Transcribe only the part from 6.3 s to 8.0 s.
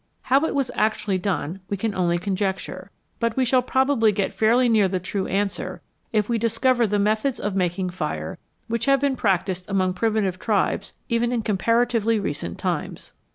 can discover the methods of making